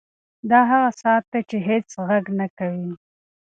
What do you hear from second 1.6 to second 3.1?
هېڅ غږ نه کوي.